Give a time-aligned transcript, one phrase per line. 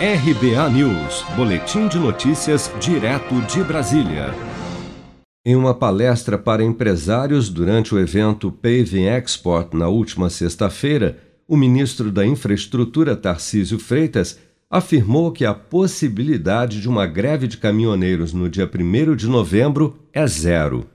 [0.00, 4.32] RBA News, Boletim de Notícias, direto de Brasília.
[5.44, 12.12] Em uma palestra para empresários durante o evento Paving Export na última sexta-feira, o ministro
[12.12, 14.38] da Infraestrutura, Tarcísio Freitas,
[14.70, 20.24] afirmou que a possibilidade de uma greve de caminhoneiros no dia 1 de novembro é
[20.28, 20.86] zero.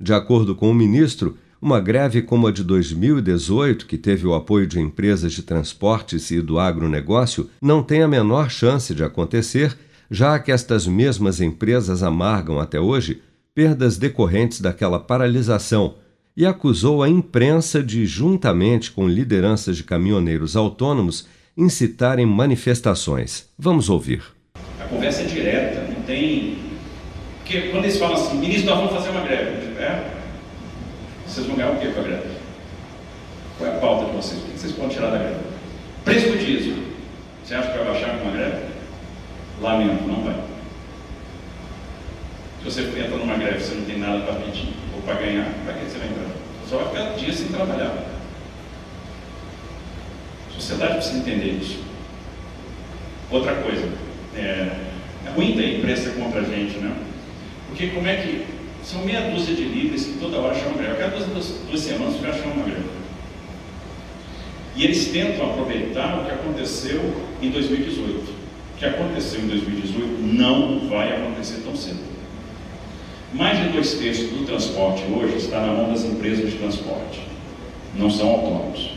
[0.00, 4.66] De acordo com o ministro, uma greve como a de 2018, que teve o apoio
[4.66, 9.76] de empresas de transportes e do agronegócio, não tem a menor chance de acontecer,
[10.10, 13.20] já que estas mesmas empresas amargam até hoje
[13.54, 15.96] perdas decorrentes daquela paralisação
[16.36, 23.48] e acusou a imprensa de, juntamente com lideranças de caminhoneiros autônomos, incitarem manifestações.
[23.58, 24.22] Vamos ouvir.
[24.80, 26.56] A conversa é direta, não tem.
[27.38, 29.50] Porque quando eles falam assim, ministro, nós vamos fazer uma greve.
[29.78, 30.19] É?
[31.30, 32.28] Vocês vão ganhar o que com a greve?
[33.56, 34.42] Qual é a pauta de vocês?
[34.42, 35.36] O que vocês podem tirar da greve?
[36.04, 36.74] Preço do diesel.
[37.44, 38.64] Você acha que vai baixar com uma greve?
[39.60, 40.34] Lamento, não vai.
[42.58, 45.74] Se você entra numa greve você não tem nada para pedir ou para ganhar, para
[45.74, 46.26] que você vai entrar?
[46.64, 47.94] Você só vai ficar dias sem trabalhar.
[50.48, 51.78] A sociedade precisa entender isso.
[53.30, 53.88] Outra coisa,
[54.34, 54.40] é,
[55.26, 56.92] é ruim ter imprensa contra a gente, né?
[57.68, 60.96] Porque como é que são meia dúzia de líderes que toda hora chamam greve.
[60.96, 63.00] Cada duas, duas semanas os caras chamam uma greve.
[64.76, 67.00] E eles tentam aproveitar o que aconteceu
[67.42, 68.18] em 2018.
[68.18, 72.00] O que aconteceu em 2018 não vai acontecer tão cedo.
[73.32, 77.20] Mais de dois terços do transporte hoje está na mão das empresas de transporte.
[77.96, 78.89] Não são autônomos.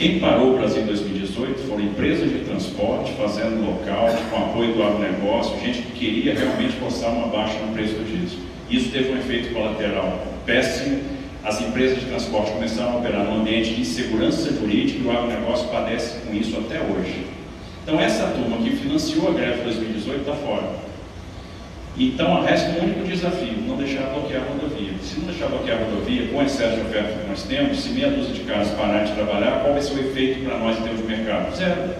[0.00, 4.82] Quem parou o Brasil em 2018 foram empresas de transporte fazendo local, com apoio do
[4.82, 8.38] agronegócio, gente que queria realmente forçar uma baixa no preço do diesel.
[8.70, 11.02] Isso teve um efeito colateral péssimo.
[11.44, 15.68] As empresas de transporte começaram a operar num ambiente de insegurança jurídica e o agronegócio
[15.68, 17.26] padece com isso até hoje.
[17.82, 20.89] Então, essa turma que financiou a greve de 2018 está fora.
[21.98, 24.92] Então, resta um único desafio: não deixar bloquear a rodovia.
[25.02, 27.90] Se não deixar bloquear a rodovia, com o excesso de oferta que nós temos, se
[27.90, 30.82] meia dúzia de carros parar de trabalhar, qual vai ser o efeito para nós em
[30.82, 31.56] termos de mercado?
[31.56, 31.94] Zero.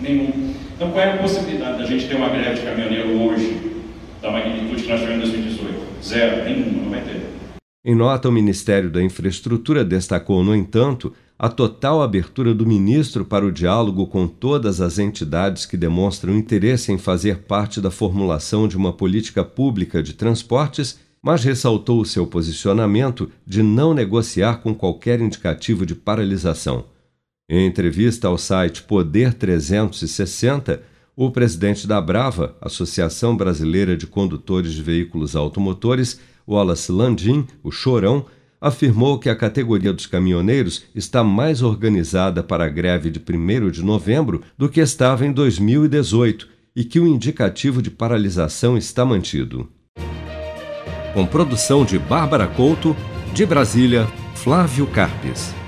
[0.00, 0.54] Nenhum.
[0.74, 3.60] Então, qual é a possibilidade da gente ter uma greve de caminhoneiro hoje,
[4.22, 5.80] da magnitude que nós tivemos em 2018?
[6.02, 6.44] Zero.
[6.44, 7.20] Nenhuma, não vai ter.
[7.84, 13.46] Em nota, o Ministério da Infraestrutura destacou, no entanto, a total abertura do ministro para
[13.46, 18.76] o diálogo com todas as entidades que demonstram interesse em fazer parte da formulação de
[18.76, 25.18] uma política pública de transportes, mas ressaltou o seu posicionamento de não negociar com qualquer
[25.18, 26.84] indicativo de paralisação.
[27.48, 30.82] Em entrevista ao site Poder 360,
[31.16, 38.26] o presidente da Brava, Associação Brasileira de Condutores de Veículos Automotores, Wallace Landim, o Chorão,
[38.60, 43.82] afirmou que a categoria dos caminhoneiros está mais organizada para a greve de 1 de
[43.82, 49.68] novembro do que estava em 2018 e que o indicativo de paralisação está mantido.
[51.14, 52.94] Com produção de Bárbara Couto,
[53.32, 55.59] de Brasília, Flávio Carpes.